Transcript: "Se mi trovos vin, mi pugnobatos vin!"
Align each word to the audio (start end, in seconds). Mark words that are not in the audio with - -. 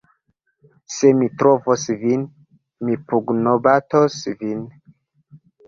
"Se 0.93 1.11
mi 1.19 1.27
trovos 1.41 1.83
vin, 1.99 2.25
mi 2.89 2.97
pugnobatos 3.13 4.21
vin!" 4.43 4.67